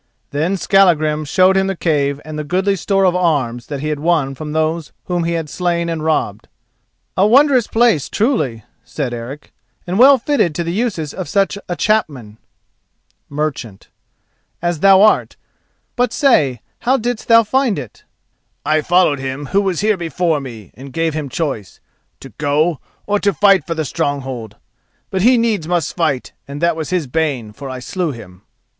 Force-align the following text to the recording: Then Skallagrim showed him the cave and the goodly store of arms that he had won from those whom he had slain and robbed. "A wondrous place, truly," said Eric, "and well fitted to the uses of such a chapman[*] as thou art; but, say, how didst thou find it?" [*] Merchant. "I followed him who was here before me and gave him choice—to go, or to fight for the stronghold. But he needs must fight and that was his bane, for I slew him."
Then 0.31 0.57
Skallagrim 0.57 1.25
showed 1.25 1.55
him 1.55 1.67
the 1.67 1.75
cave 1.75 2.19
and 2.25 2.39
the 2.39 2.43
goodly 2.43 2.75
store 2.75 3.03
of 3.05 3.15
arms 3.15 3.67
that 3.67 3.81
he 3.81 3.89
had 3.89 3.99
won 3.99 4.33
from 4.33 4.51
those 4.51 4.91
whom 5.05 5.25
he 5.25 5.33
had 5.33 5.47
slain 5.47 5.89
and 5.89 6.03
robbed. 6.03 6.47
"A 7.15 7.27
wondrous 7.27 7.67
place, 7.67 8.09
truly," 8.09 8.63
said 8.83 9.13
Eric, 9.13 9.53
"and 9.85 9.99
well 9.99 10.17
fitted 10.17 10.55
to 10.55 10.63
the 10.63 10.73
uses 10.73 11.13
of 11.13 11.29
such 11.29 11.55
a 11.69 11.75
chapman[*] 11.75 12.37
as 14.59 14.79
thou 14.79 15.03
art; 15.03 15.35
but, 15.95 16.11
say, 16.11 16.61
how 16.79 16.97
didst 16.97 17.27
thou 17.27 17.43
find 17.43 17.77
it?" 17.77 17.97
[*] 18.05 18.65
Merchant. 18.65 18.77
"I 18.77 18.81
followed 18.81 19.19
him 19.19 19.45
who 19.53 19.61
was 19.61 19.81
here 19.81 19.97
before 19.97 20.39
me 20.41 20.71
and 20.73 20.91
gave 20.91 21.13
him 21.13 21.29
choice—to 21.29 22.29
go, 22.39 22.79
or 23.05 23.19
to 23.19 23.31
fight 23.31 23.67
for 23.67 23.75
the 23.75 23.85
stronghold. 23.85 24.55
But 25.11 25.21
he 25.21 25.37
needs 25.37 25.67
must 25.67 25.95
fight 25.95 26.33
and 26.47 26.59
that 26.59 26.75
was 26.75 26.89
his 26.89 27.05
bane, 27.05 27.53
for 27.53 27.69
I 27.69 27.77
slew 27.77 28.09
him." 28.09 28.41